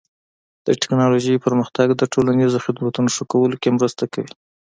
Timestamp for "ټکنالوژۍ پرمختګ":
0.81-1.87